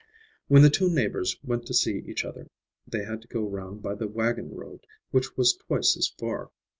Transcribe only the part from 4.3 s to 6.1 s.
road, which was twice as